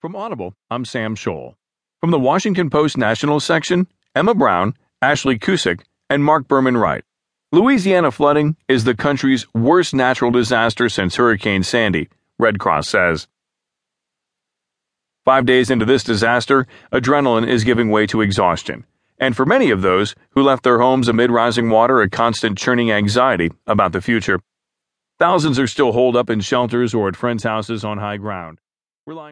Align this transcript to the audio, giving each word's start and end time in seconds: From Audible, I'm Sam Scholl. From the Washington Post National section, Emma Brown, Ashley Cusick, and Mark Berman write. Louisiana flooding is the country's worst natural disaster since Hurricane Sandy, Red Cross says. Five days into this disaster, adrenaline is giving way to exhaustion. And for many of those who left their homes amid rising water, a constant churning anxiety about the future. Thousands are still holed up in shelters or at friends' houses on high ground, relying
From 0.00 0.16
Audible, 0.16 0.54
I'm 0.70 0.86
Sam 0.86 1.14
Scholl. 1.14 1.56
From 2.00 2.10
the 2.10 2.18
Washington 2.18 2.70
Post 2.70 2.96
National 2.96 3.38
section, 3.38 3.86
Emma 4.16 4.34
Brown, 4.34 4.72
Ashley 5.02 5.38
Cusick, 5.38 5.82
and 6.08 6.24
Mark 6.24 6.48
Berman 6.48 6.78
write. 6.78 7.04
Louisiana 7.52 8.10
flooding 8.10 8.56
is 8.66 8.84
the 8.84 8.94
country's 8.94 9.46
worst 9.52 9.92
natural 9.92 10.30
disaster 10.30 10.88
since 10.88 11.16
Hurricane 11.16 11.62
Sandy, 11.62 12.08
Red 12.38 12.58
Cross 12.58 12.88
says. 12.88 13.28
Five 15.26 15.44
days 15.44 15.68
into 15.68 15.84
this 15.84 16.02
disaster, 16.02 16.66
adrenaline 16.90 17.46
is 17.46 17.62
giving 17.62 17.90
way 17.90 18.06
to 18.06 18.22
exhaustion. 18.22 18.86
And 19.18 19.36
for 19.36 19.44
many 19.44 19.70
of 19.70 19.82
those 19.82 20.14
who 20.30 20.42
left 20.42 20.62
their 20.62 20.78
homes 20.78 21.08
amid 21.08 21.30
rising 21.30 21.68
water, 21.68 22.00
a 22.00 22.08
constant 22.08 22.56
churning 22.56 22.90
anxiety 22.90 23.50
about 23.66 23.92
the 23.92 24.00
future. 24.00 24.40
Thousands 25.18 25.58
are 25.58 25.66
still 25.66 25.92
holed 25.92 26.16
up 26.16 26.30
in 26.30 26.40
shelters 26.40 26.94
or 26.94 27.08
at 27.08 27.16
friends' 27.16 27.44
houses 27.44 27.84
on 27.84 27.98
high 27.98 28.16
ground, 28.16 28.60
relying 29.06 29.28